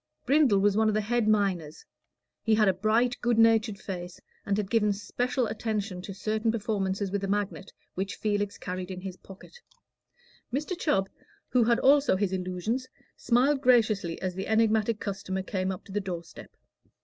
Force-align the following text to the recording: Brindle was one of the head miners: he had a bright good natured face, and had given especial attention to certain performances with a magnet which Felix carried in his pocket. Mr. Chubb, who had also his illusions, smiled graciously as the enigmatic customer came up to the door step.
Brindle 0.25 0.57
was 0.57 0.75
one 0.75 0.87
of 0.87 0.95
the 0.95 1.01
head 1.01 1.27
miners: 1.27 1.85
he 2.41 2.55
had 2.55 2.67
a 2.67 2.73
bright 2.73 3.17
good 3.21 3.37
natured 3.37 3.77
face, 3.77 4.19
and 4.47 4.57
had 4.57 4.71
given 4.71 4.89
especial 4.89 5.45
attention 5.45 6.01
to 6.01 6.11
certain 6.11 6.51
performances 6.51 7.11
with 7.11 7.23
a 7.23 7.27
magnet 7.27 7.71
which 7.93 8.15
Felix 8.15 8.57
carried 8.57 8.89
in 8.89 9.01
his 9.01 9.15
pocket. 9.15 9.59
Mr. 10.51 10.75
Chubb, 10.75 11.07
who 11.49 11.65
had 11.65 11.77
also 11.81 12.15
his 12.15 12.31
illusions, 12.33 12.87
smiled 13.15 13.61
graciously 13.61 14.19
as 14.23 14.33
the 14.33 14.47
enigmatic 14.47 14.99
customer 14.99 15.43
came 15.43 15.71
up 15.71 15.83
to 15.85 15.91
the 15.91 16.01
door 16.01 16.23
step. 16.23 16.49